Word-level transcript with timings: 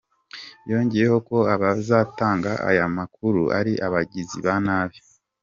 Yongeyeho 0.71 1.17
ko 1.27 1.37
abatangaza 1.53 2.61
aya 2.69 2.85
makuru 2.97 3.41
ari 3.59 3.73
abagizi 3.85 4.37
ba 4.45 4.55
nabi. 4.65 4.97